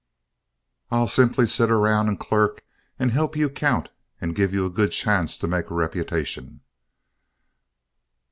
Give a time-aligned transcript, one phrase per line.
[0.89, 2.63] I'll simply sit around and clerk
[2.97, 6.61] and help you count and give you a good chance to make a reputation."